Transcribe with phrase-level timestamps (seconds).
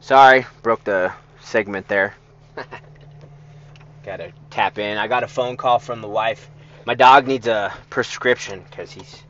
[0.00, 2.14] Sorry, broke the segment there.
[4.04, 4.96] Gotta tap in.
[4.96, 6.48] I got a phone call from the wife.
[6.84, 9.22] My dog needs a prescription because he's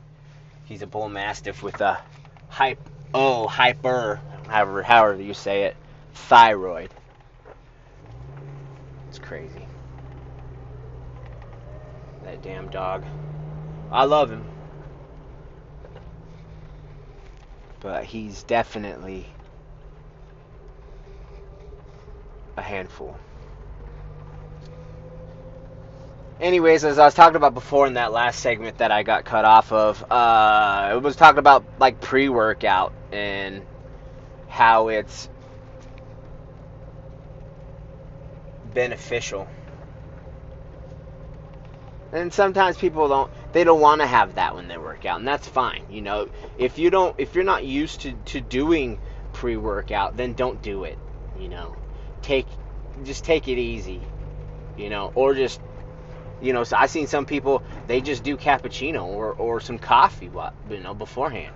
[0.65, 1.99] he's a bull mastiff with a
[2.47, 2.79] hype
[3.13, 5.75] oh hyper however however you say it
[6.13, 6.89] thyroid.
[9.09, 9.65] It's crazy.
[12.23, 13.03] That damn dog.
[13.91, 14.45] I love him.
[17.81, 19.25] But he's definitely
[22.59, 23.17] a handful.
[26.39, 29.43] Anyways, as I was talking about before in that last segment that I got cut
[29.43, 33.63] off of, uh, it was talking about like pre-workout and
[34.47, 35.27] how it's
[38.73, 39.47] beneficial.
[42.13, 45.27] And sometimes people don't they don't want to have that when they work out, and
[45.27, 45.83] that's fine.
[45.89, 48.97] You know, if you don't if you're not used to, to doing
[49.33, 50.97] pre-workout, then don't do it.
[51.37, 51.75] You know.
[52.29, 52.45] Take
[53.05, 54.03] just take it easy.
[54.77, 55.59] You know, or just
[56.39, 60.29] you know, so I've seen some people they just do cappuccino or, or some coffee,
[60.69, 61.55] you know, beforehand.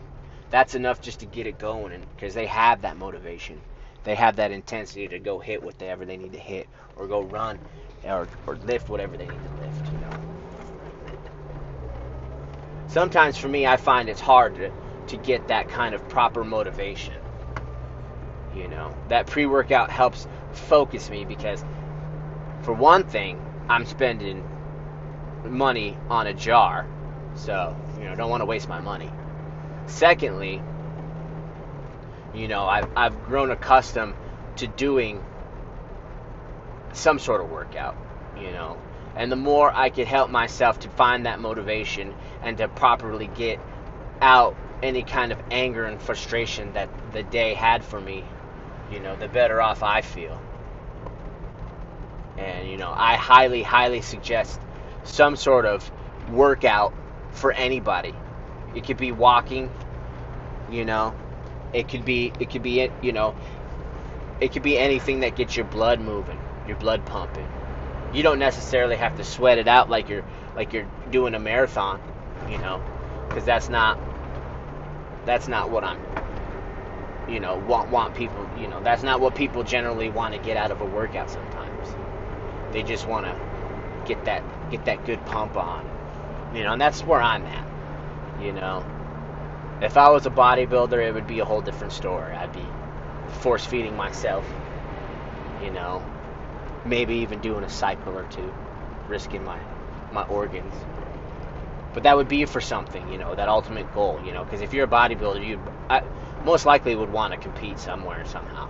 [0.49, 3.61] That's enough just to get it going, and because they have that motivation,
[4.03, 7.59] they have that intensity to go hit whatever they need to hit, or go run,
[8.03, 9.91] or, or lift whatever they need to lift.
[9.91, 10.09] You know.
[12.87, 14.71] Sometimes for me, I find it's hard to,
[15.05, 17.13] to get that kind of proper motivation.
[18.55, 20.27] You know, that pre-workout helps
[20.59, 21.63] focus me because,
[22.61, 24.43] for one thing, I'm spending
[25.45, 26.87] money on a jar.
[27.35, 29.11] So, you know, don't want to waste my money.
[29.87, 30.61] Secondly,
[32.33, 34.15] you know, I've, I've grown accustomed
[34.57, 35.23] to doing
[36.93, 37.97] some sort of workout,
[38.37, 38.79] you know.
[39.15, 43.59] And the more I could help myself to find that motivation and to properly get
[44.21, 48.25] out any kind of anger and frustration that the day had for me,
[48.91, 50.39] you know, the better off I feel.
[52.37, 54.59] And, you know, I highly, highly suggest
[55.03, 55.89] some sort of
[56.31, 56.93] workout
[57.31, 58.13] for anybody.
[58.75, 59.69] It could be walking,
[60.71, 61.13] you know.
[61.73, 63.35] It could be it could be you know,
[64.39, 67.47] it could be anything that gets your blood moving, your blood pumping.
[68.13, 70.23] You don't necessarily have to sweat it out like you're
[70.55, 71.99] like you're doing a marathon,
[72.49, 72.81] you know,
[73.33, 73.97] cuz that's not
[75.25, 75.99] that's not what I'm
[77.29, 80.57] you know, want want people, you know, that's not what people generally want to get
[80.57, 81.89] out of a workout sometimes.
[82.71, 85.89] They just want to get that get that good pump on.
[86.53, 88.43] You know, and that's where I'm at.
[88.43, 88.85] You know.
[89.81, 92.33] If I was a bodybuilder, it would be a whole different story.
[92.33, 92.65] I'd be
[93.41, 94.45] force feeding myself.
[95.63, 96.03] You know.
[96.85, 98.53] Maybe even doing a cycle or two,
[99.07, 99.59] risking my
[100.11, 100.73] my organs.
[101.93, 104.73] But that would be for something, you know, that ultimate goal, you know, because if
[104.73, 105.61] you're a bodybuilder, you
[106.45, 108.69] most likely would want to compete somewhere somehow.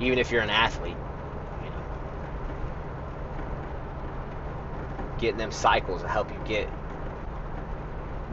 [0.00, 0.96] Even if you're an athlete,
[1.64, 1.84] you know,
[5.18, 6.68] getting them cycles to help you get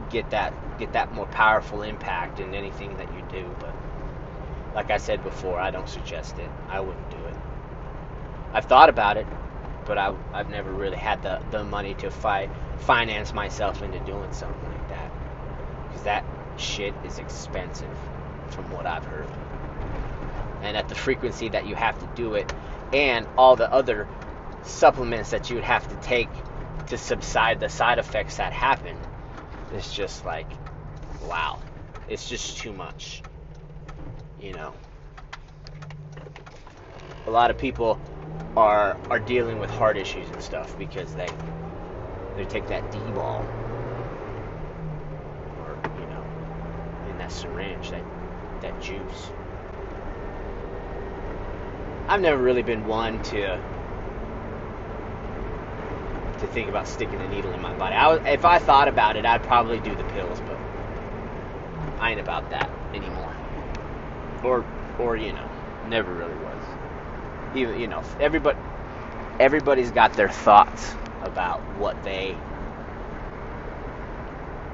[0.10, 3.56] get that get that more powerful impact in anything that you do.
[3.60, 3.74] But
[4.76, 6.50] like I said before, I don't suggest it.
[6.70, 7.36] I wouldn't do it.
[8.54, 9.28] I've thought about it,
[9.86, 14.32] but I, I've never really had the, the money to fi- finance myself into doing
[14.34, 15.12] something like that.
[15.88, 16.26] Because that
[16.58, 17.96] shit is expensive,
[18.50, 19.30] from what I've heard.
[20.62, 22.52] And at the frequency that you have to do it,
[22.94, 24.08] and all the other
[24.64, 26.30] supplements that you would have to take
[26.88, 28.96] to subside the side effects that happen
[29.74, 30.48] it's just like
[31.28, 31.60] wow.
[32.08, 33.24] It's just too much
[34.42, 34.74] you know?
[37.28, 38.00] A lot of people
[38.58, 41.30] are are dealing with heart issues and stuff because they
[42.36, 43.46] they take that D-bol
[45.60, 46.26] or you know
[47.10, 48.04] in syringe that
[48.62, 49.32] that juice
[52.08, 53.60] I've never really been one to
[56.40, 57.96] to think about sticking a needle in my body.
[57.96, 60.58] I was, if I thought about it, I'd probably do the pills, but
[62.02, 63.34] I ain't about that anymore.
[64.44, 64.66] Or,
[65.00, 65.50] or you know,
[65.88, 66.64] never really was.
[67.56, 68.58] Even you know, everybody,
[69.40, 72.34] everybody's got their thoughts about what they,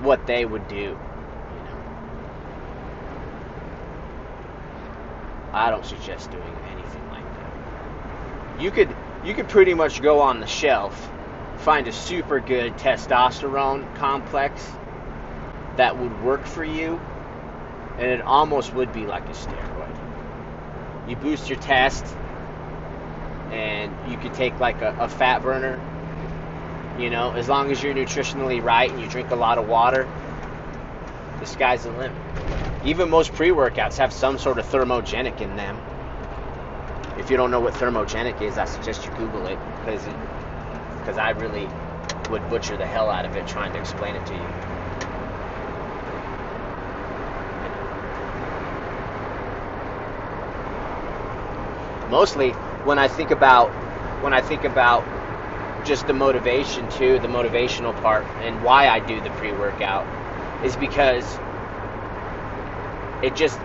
[0.02, 0.98] what they would do.
[1.56, 2.06] You know,
[5.58, 8.62] I don't suggest doing anything like that.
[8.62, 8.96] You could,
[9.26, 11.10] you could pretty much go on the shelf
[11.58, 14.66] find a super good testosterone complex
[15.76, 17.00] that would work for you,
[17.98, 21.10] and it almost would be like a steroid.
[21.10, 22.06] You boost your test,
[23.52, 25.80] and you could take like a, a fat burner.
[27.00, 30.08] You know, as long as you're nutritionally right and you drink a lot of water,
[31.40, 32.27] the sky's the limit.
[32.84, 35.78] Even most pre-workouts have some sort of thermogenic in them.
[37.18, 40.08] If you don't know what thermogenic is, I suggest you Google it because
[41.00, 41.70] because I really
[42.30, 44.50] would butcher the hell out of it trying to explain it to you.
[52.08, 52.54] Mostly
[52.84, 53.74] when I think about
[54.22, 55.08] when I think about
[55.84, 60.08] just the motivation too, the motivational part and why I do the pre-workout
[60.62, 61.40] is because
[63.22, 63.60] it just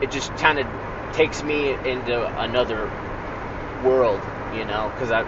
[0.00, 0.66] it just kind of
[1.12, 2.90] takes me into another
[3.82, 4.20] world,
[4.52, 5.24] you know, because I,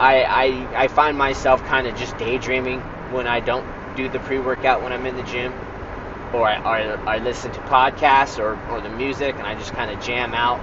[0.00, 2.80] I I I find myself kind of just daydreaming
[3.10, 5.54] when I don't do the pre-workout when I'm in the gym,
[6.32, 9.90] or I or I listen to podcasts or or the music and I just kind
[9.90, 10.60] of jam out.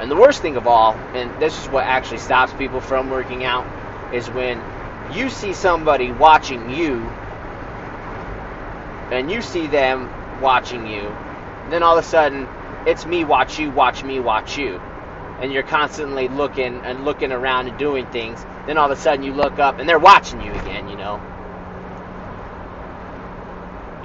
[0.00, 3.44] And the worst thing of all, and this is what actually stops people from working
[3.44, 3.66] out,
[4.12, 4.64] is when
[5.12, 7.16] you see somebody watching you
[9.12, 10.10] and you see them
[10.42, 11.02] watching you,
[11.70, 12.48] then all of a sudden
[12.86, 14.80] it's me watch you, watch me, watch you.
[15.40, 18.44] And you're constantly looking and looking around and doing things.
[18.66, 21.20] Then all of a sudden you look up and they're watching you again, you know.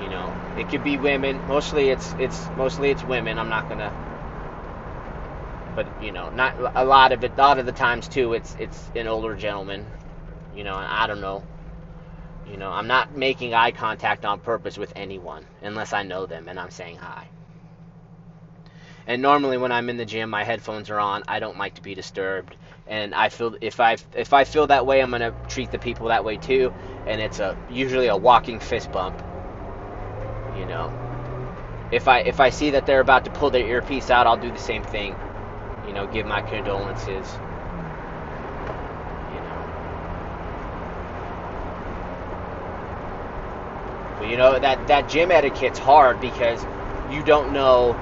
[0.02, 1.46] You know, it could be women.
[1.48, 3.40] Mostly it's it's mostly it's women.
[3.40, 3.94] I'm not gonna
[5.76, 7.34] but you know, not a lot of it.
[7.38, 9.86] A lot of the times too, it's it's an older gentleman.
[10.56, 11.44] You know, I don't know.
[12.52, 16.48] You know, I'm not making eye contact on purpose with anyone unless I know them
[16.48, 17.28] and I'm saying hi.
[19.06, 21.24] And normally when I'm in the gym, my headphones are on.
[21.28, 22.56] I don't like to be disturbed,
[22.88, 26.10] and I feel if I if I feel that way, I'm gonna treat the people
[26.10, 26.74] that way too.
[27.06, 29.22] And it's a usually a walking fist bump.
[30.58, 30.92] You know,
[31.92, 34.52] if I if I see that they're about to pull their earpiece out, I'll do
[34.52, 35.16] the same thing.
[35.88, 37.38] You know, give my condolences.
[44.28, 46.66] You know that that gym etiquette's hard because
[47.10, 47.96] you don't know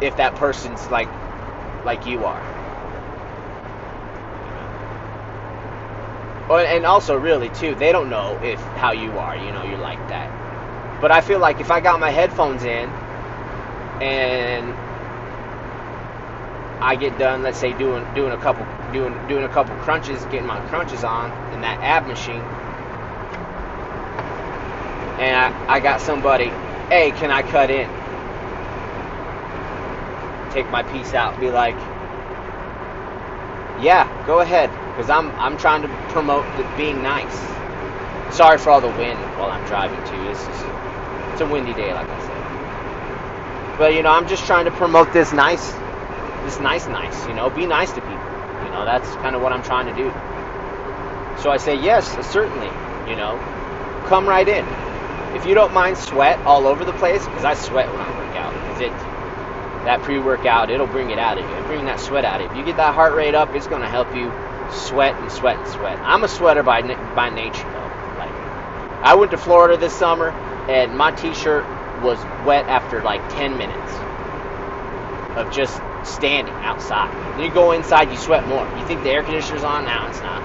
[0.00, 1.08] if that person's like
[1.84, 2.60] like you are.
[6.50, 9.36] and also really too, they don't know if how you are.
[9.36, 10.28] You know, you're like that.
[11.00, 12.88] But I feel like if I got my headphones in
[14.00, 14.74] and
[16.82, 20.46] I get done, let's say doing doing a couple doing doing a couple crunches, getting
[20.46, 22.59] my crunches on in that ab machine
[25.20, 26.58] and I, I got somebody,
[26.90, 27.88] hey, can I cut in?
[30.50, 31.76] Take my piece out, be like,
[33.76, 36.46] yeah, go ahead, because I'm I'm trying to promote
[36.76, 37.58] being nice.
[38.28, 40.28] Sorry for all the wind while I'm driving too.
[40.30, 40.70] It's just,
[41.32, 42.44] it's a windy day, like I said.
[43.78, 45.82] But you know, I'm just trying to promote this nice,
[46.44, 47.26] this nice, nice.
[47.28, 48.34] You know, be nice to people.
[48.64, 50.10] You know, that's kind of what I'm trying to do.
[51.36, 52.68] So I say yes, certainly.
[53.10, 53.38] You know,
[54.04, 54.79] come right in
[55.34, 58.36] if you don't mind sweat all over the place, because I sweat when I work
[58.36, 58.92] out, because it
[59.84, 62.50] that pre-workout it'll bring it out of you, it'll bring that sweat out of you.
[62.52, 64.30] If you get that heart rate up, it's to help you
[64.72, 65.98] sweat and sweat and sweat.
[66.02, 66.82] I'm a sweater by
[67.14, 67.90] by nature though.
[68.18, 68.32] Like
[69.02, 70.30] I went to Florida this summer
[70.68, 71.64] and my t-shirt
[72.02, 73.92] was wet after like 10 minutes
[75.36, 77.10] of just standing outside.
[77.36, 78.66] Then you go inside, you sweat more.
[78.78, 79.84] You think the air conditioner's on?
[79.84, 80.40] Now it's not.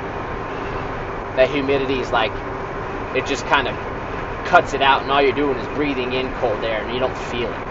[1.35, 2.31] That humidity is like
[3.15, 3.94] it just kind of
[4.45, 7.17] cuts it out, and all you're doing is breathing in cold air, and you don't
[7.17, 7.62] feel it.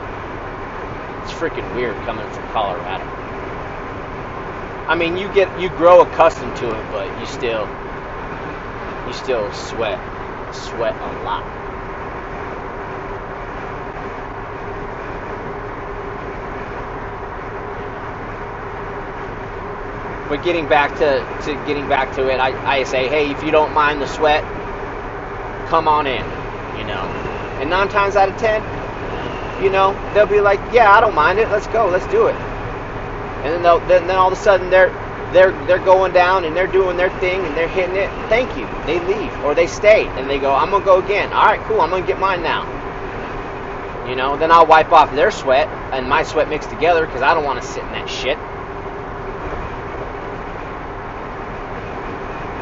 [1.23, 3.11] It's freaking weird coming from Colorado.
[4.75, 7.69] I mean, you get you grow accustomed to it, but you still
[9.07, 10.01] you still sweat
[10.55, 11.45] sweat a lot.
[20.29, 23.53] But getting back to, to getting back to it, I, I say, hey, if you
[23.53, 24.43] don't mind the sweat,
[25.67, 26.44] come on in
[26.79, 27.15] you know.
[27.61, 28.63] And nine times out of ten,
[29.63, 31.51] you know, they'll be like, "Yeah, I don't mind it.
[31.51, 31.89] Let's go.
[31.89, 32.37] Let's do it."
[33.43, 34.93] And then they'll, then, then all of a sudden they're
[35.33, 38.11] they're they're going down and they're doing their thing and they're hitting it.
[38.29, 38.69] Thank you.
[38.87, 41.81] They leave or they stay and they go, "I'm gonna go again." All right, cool.
[41.81, 42.69] I'm gonna get mine now.
[44.05, 47.35] You know, then I'll wipe off their sweat and my sweat mixed together because I
[47.35, 48.39] don't want to sit in that shit.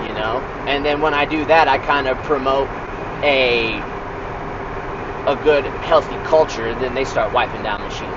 [0.01, 2.69] You know, and then when I do that, I kind of promote
[3.23, 3.92] a
[5.27, 8.13] a good, healthy culture, then they start wiping down the machines.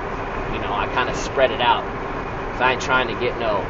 [0.54, 1.84] You know, I kind of spread it out.
[2.52, 3.64] Cause I ain't trying to get no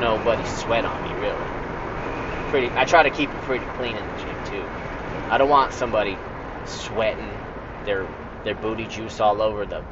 [0.00, 1.46] nobody's sweat on me, really.
[2.50, 4.64] Pretty, I try to keep it pretty clean in the gym too.
[5.30, 6.18] I don't want somebody
[6.66, 7.30] sweating
[7.84, 8.06] their
[8.44, 9.82] their booty juice all over the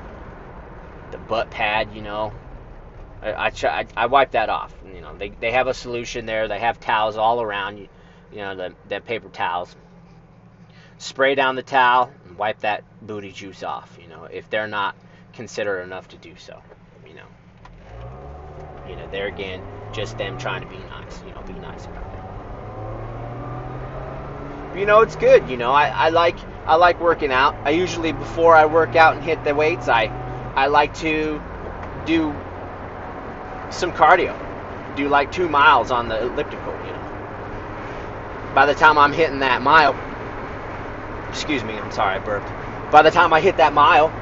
[1.11, 1.88] the butt pad.
[1.95, 2.33] You know,
[3.23, 4.73] I I, I wipe that off.
[4.95, 6.47] You know, they they have a solution there.
[6.47, 7.79] They have towels all around.
[7.79, 7.88] You,
[8.31, 9.75] you know, the the paper towels
[11.03, 14.95] spray down the towel and wipe that booty juice off, you know, if they're not
[15.33, 16.63] considerate enough to do so,
[17.07, 17.27] you know.
[18.89, 22.05] You know, there again, just them trying to be nice, you know, be nice about
[24.75, 24.79] it.
[24.79, 25.73] You know, it's good, you know.
[25.73, 27.57] I, I like I like working out.
[27.65, 30.05] I usually before I work out and hit the weights, I
[30.55, 31.43] I like to
[32.07, 32.33] do
[33.71, 34.37] some cardio.
[34.97, 38.53] Do like two miles on the elliptical, you know.
[38.55, 39.95] By the time I'm hitting that mile,
[41.33, 42.51] excuse me, I'm sorry, I burped.
[42.93, 44.12] By the time I hit that mile,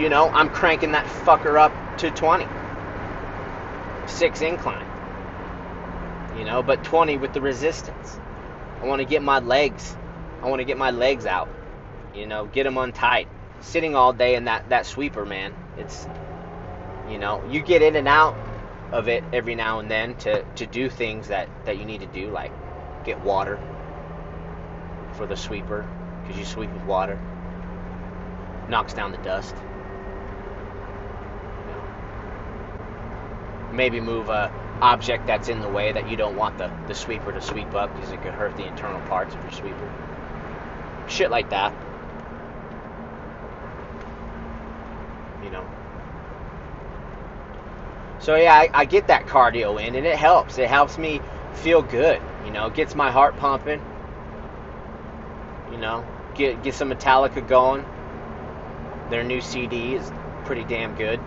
[0.00, 2.46] you know, I'm cranking that fucker up to 20.
[4.06, 4.86] Six incline.
[6.38, 8.18] You know, but 20 with the resistance.
[8.80, 9.94] I want to get my legs.
[10.42, 11.48] I want to get my legs out.
[12.14, 13.28] You know, get them untied.
[13.60, 15.52] Sitting all day in that, that sweeper, man.
[15.76, 16.06] It's,
[17.10, 18.34] you know, you get in and out
[18.90, 22.06] of it every now and then to, to do things that, that you need to
[22.06, 22.52] do, like
[23.04, 23.60] get water
[25.16, 25.88] for the sweeper,
[26.22, 27.18] because you sweep with water.
[28.68, 29.54] Knocks down the dust.
[33.72, 37.32] Maybe move a object that's in the way that you don't want the, the sweeper
[37.32, 39.90] to sweep up because it could hurt the internal parts of your sweeper.
[41.08, 41.72] Shit like that.
[45.42, 45.66] You know.
[48.18, 50.58] So yeah, I, I get that cardio in and it helps.
[50.58, 51.20] It helps me
[51.54, 52.20] feel good.
[52.44, 53.80] You know, gets my heart pumping.
[55.76, 57.84] You know, get get some Metallica going.
[59.10, 60.10] Their new CD is
[60.46, 61.20] pretty damn good.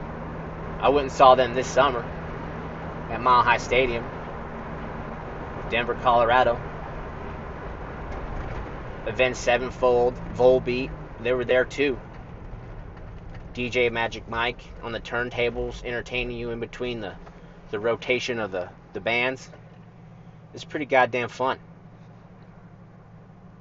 [0.80, 2.00] I went and saw them this summer
[3.12, 4.04] at Mile High Stadium,
[5.70, 6.60] Denver, Colorado.
[9.06, 10.90] Avenged Sevenfold, Volbeat,
[11.22, 12.00] they were there too.
[13.54, 17.14] DJ Magic Mike on the turntables, entertaining you in between the,
[17.70, 19.48] the rotation of the, the bands.
[20.56, 21.60] It's pretty goddamn fun.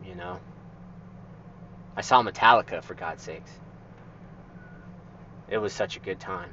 [0.03, 0.41] You know.
[1.99, 3.51] I saw Metallica for God's sakes.
[5.49, 6.53] It was such a good time.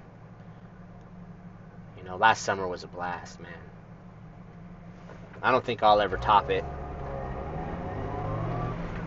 [1.96, 3.52] You know, last summer was a blast, man.
[5.44, 6.66] I don't think I'll ever top it.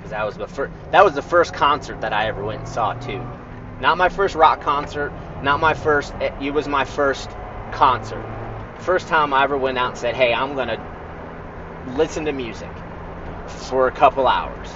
[0.01, 2.69] Cause that was the first that was the first concert that I ever went and
[2.69, 3.21] saw too.
[3.81, 7.31] Not my first rock concert, not my first eh, it was my first
[7.73, 8.25] concert.
[8.79, 10.81] First time I ever went out and said, "Hey, I'm going to
[11.97, 12.71] listen to music
[13.49, 14.69] for a couple hours."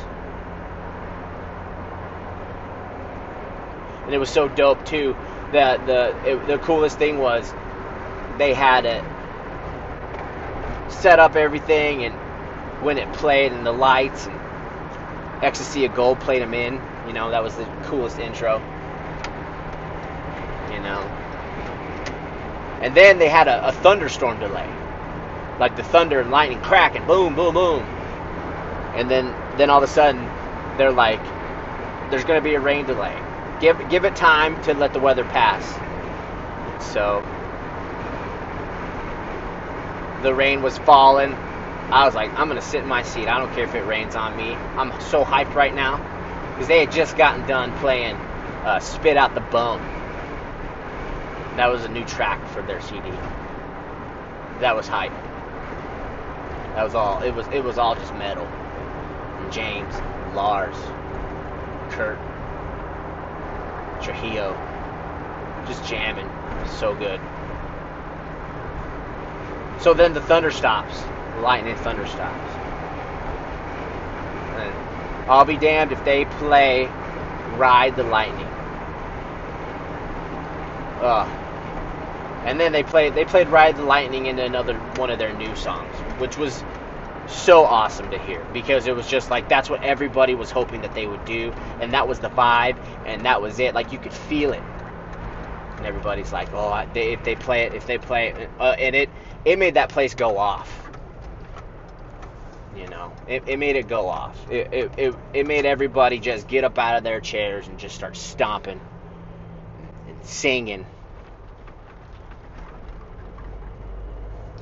[4.04, 5.16] And it was so dope too
[5.52, 7.52] that the it, the coolest thing was
[8.38, 9.04] they had it
[10.88, 12.14] set up everything and
[12.82, 14.40] when it played and the lights and
[15.42, 16.80] Ecstasy of Gold played them in.
[17.06, 18.58] You know, that was the coolest intro.
[20.72, 21.02] You know.
[22.82, 24.68] And then they had a, a thunderstorm delay.
[25.58, 27.82] Like the thunder and lightning crack and boom, boom, boom.
[28.96, 30.26] And then then all of a sudden
[30.78, 31.20] they're like,
[32.10, 33.16] there's gonna be a rain delay.
[33.62, 35.62] Give give it time to let the weather pass.
[36.92, 37.22] So
[40.24, 41.32] the rain was falling.
[41.92, 43.28] I was like, I'm gonna sit in my seat.
[43.28, 44.54] I don't care if it rains on me.
[44.76, 45.98] I'm so hyped right now
[46.50, 48.16] because they had just gotten done playing
[48.64, 49.80] uh, "Spit Out the Bone."
[51.56, 53.10] That was a new track for their CD.
[54.58, 55.12] That was hype.
[56.74, 57.22] That was all.
[57.22, 57.46] It was.
[57.52, 58.48] It was all just metal.
[59.52, 59.94] James,
[60.34, 60.74] Lars,
[61.90, 62.18] Kurt,
[64.02, 64.54] Trujillo,
[65.66, 66.28] just jamming.
[66.78, 67.20] So good.
[69.80, 71.02] So then the thunder stops.
[71.40, 72.52] Lightning thunder stops.
[74.58, 76.86] And I'll be damned if they play
[77.56, 78.46] Ride the Lightning.
[81.00, 81.28] Ugh.
[82.44, 85.54] And then they played they played Ride the Lightning into another one of their new
[85.56, 86.64] songs, which was
[87.26, 90.94] so awesome to hear because it was just like that's what everybody was hoping that
[90.94, 92.76] they would do and that was the vibe
[93.06, 94.62] and that was it like you could feel it
[95.78, 98.96] and everybody's like oh they, if they play it if they play it uh, and
[98.96, 99.10] it
[99.44, 100.78] it made that place go off.
[102.76, 104.50] You know, it, it made it go off.
[104.50, 107.94] It, it, it, it made everybody just get up out of their chairs and just
[107.94, 108.80] start stomping
[110.08, 110.86] and singing.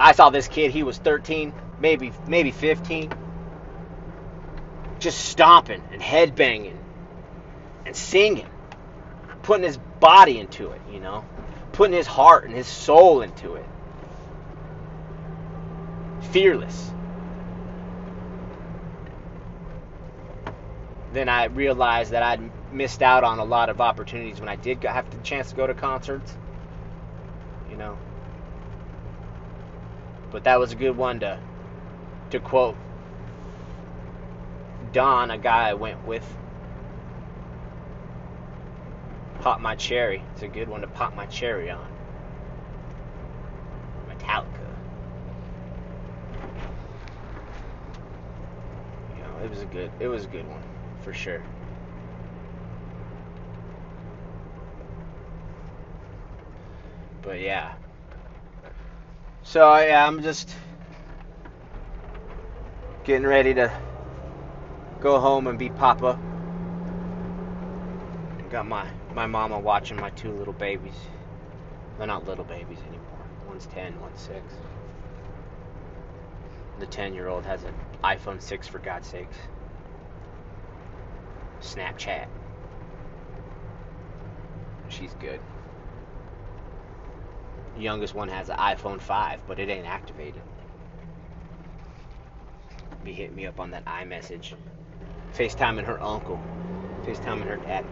[0.01, 3.13] I saw this kid, he was 13, maybe maybe 15,
[4.99, 6.77] just stomping and headbanging
[7.87, 8.49] and singing,
[9.43, 11.25] putting his body into it, you know,
[11.73, 13.67] putting his heart and his soul into it
[16.31, 16.93] fearless.
[21.13, 24.83] Then I realized that I'd missed out on a lot of opportunities when I did
[24.85, 26.37] have the chance to go to concerts.
[27.69, 27.99] You know.
[30.31, 31.41] But that was a good one to
[32.31, 32.77] to quote
[34.93, 36.27] Don, a guy I went with,
[39.41, 40.23] pop my cherry.
[40.33, 41.87] It's a good one to pop my cherry on.
[44.09, 44.47] Metallica.
[49.17, 50.63] You know, it was a good it was a good one
[51.03, 51.43] for sure.
[57.23, 57.75] But yeah.
[59.45, 60.55] So yeah, I'm just
[63.05, 63.73] getting ready to
[65.01, 66.19] go home and be papa.
[68.51, 70.95] Got my my mama watching my two little babies.
[71.99, 73.27] They're not little babies anymore.
[73.47, 74.41] One's 10, one's 6.
[76.81, 79.37] The 10 year old has an iPhone 6 for God's sakes.
[81.61, 82.27] Snapchat.
[84.89, 85.41] She's good.
[87.77, 90.43] The youngest one has an iPhone 5, but it ain't activated.
[93.05, 94.53] Be hitting me up on that iMessage.
[95.35, 96.41] FaceTiming her uncle.
[97.05, 97.85] FaceTiming her dad.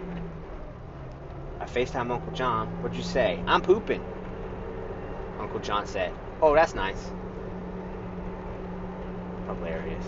[1.60, 2.68] I FaceTime Uncle John.
[2.82, 3.42] What'd you say?
[3.46, 4.04] I'm pooping.
[5.38, 6.12] Uncle John said,
[6.42, 7.10] Oh, that's nice.
[9.46, 10.04] Hilarious.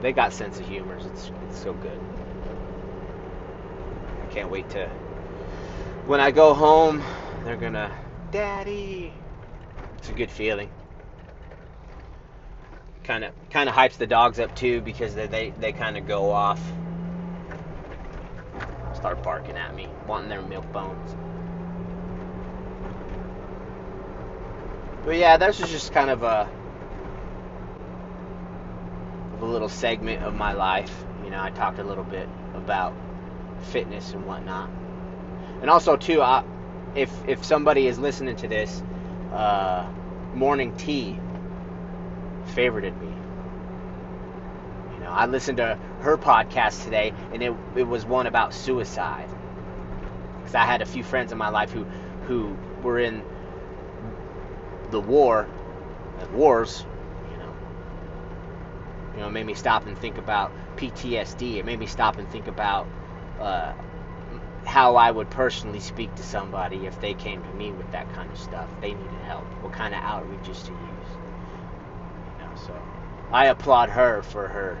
[0.00, 0.96] They got sense of humor.
[0.96, 2.00] It's, it's so good.
[4.22, 4.88] I can't wait to.
[6.06, 7.02] When I go home,
[7.44, 7.94] they're gonna.
[8.30, 9.12] Daddy!
[9.98, 10.70] It's a good feeling.
[13.10, 16.06] Kind of, kind of hypes the dogs up too because they, they, they kind of
[16.06, 16.62] go off
[18.94, 21.16] start barking at me, wanting their milk bones.
[25.04, 26.48] But yeah, this was just kind of a,
[29.40, 31.04] a little segment of my life.
[31.24, 32.94] You know, I talked a little bit about
[33.60, 34.70] fitness and whatnot,
[35.62, 36.44] and also too, I,
[36.94, 38.84] if if somebody is listening to this,
[39.32, 39.90] uh,
[40.32, 41.18] Morning Tea
[42.50, 43.08] favorited me.
[44.94, 49.28] You know, I listened to her podcast today, and it it was one about suicide.
[50.38, 51.84] Because I had a few friends in my life who
[52.26, 53.22] who were in
[54.90, 55.48] the war,
[56.20, 56.84] and wars.
[57.32, 57.52] You know,
[59.14, 61.58] you know, it made me stop and think about PTSD.
[61.58, 62.88] It made me stop and think about
[63.40, 63.72] uh,
[64.64, 68.30] how I would personally speak to somebody if they came to me with that kind
[68.30, 68.68] of stuff.
[68.80, 69.46] They needed help.
[69.62, 71.19] What kind of outreaches to use.
[73.32, 74.80] I applaud her for her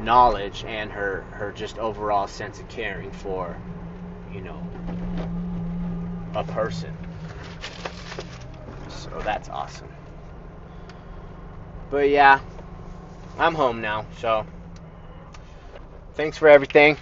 [0.00, 3.56] knowledge and her her just overall sense of caring for
[4.34, 4.62] you know
[6.34, 6.90] a person.
[8.88, 9.88] So that's awesome.
[11.90, 12.40] But yeah
[13.38, 14.46] i'm home now so
[16.14, 16.98] thanks for everything.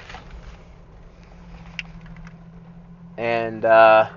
[3.19, 4.09] And uh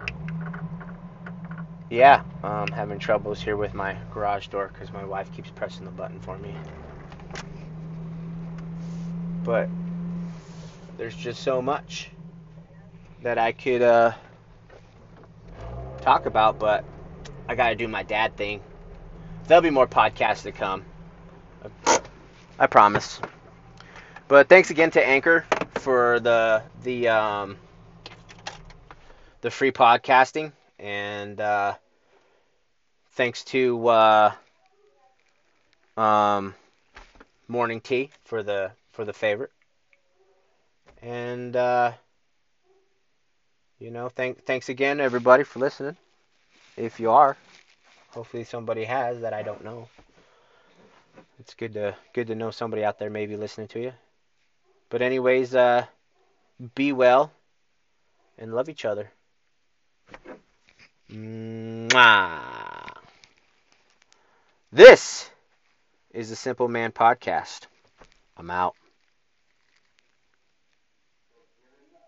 [1.92, 5.92] yeah i'm having troubles here with my garage door because my wife keeps pressing the
[5.92, 6.56] button for me
[9.44, 9.70] but
[10.98, 12.10] there's just so much
[13.24, 14.14] that I could uh,
[16.02, 16.84] talk about, but
[17.48, 18.62] I got to do my dad thing.
[19.48, 20.84] There'll be more podcasts to come.
[22.60, 23.20] I promise.
[24.28, 25.46] But thanks again to Anchor
[25.80, 27.58] for the the um,
[29.42, 30.52] the free podcasting,
[30.82, 31.76] and uh,
[33.12, 34.32] thanks to uh,
[35.96, 36.56] um,
[37.48, 39.52] Morning Tea for the for the favorite.
[41.02, 41.92] And uh,
[43.80, 45.96] you know, thank thanks again everybody for listening.
[46.76, 47.38] If you are,
[48.10, 49.88] hopefully somebody has that I don't know.
[51.40, 53.94] It's good to good to know somebody out there maybe listening to you.
[54.90, 55.86] But anyways, uh,
[56.76, 57.32] be well
[58.38, 59.12] and love each other.
[64.72, 65.30] This
[66.12, 67.68] is the Simple Man Podcast.
[68.38, 68.76] I'm out.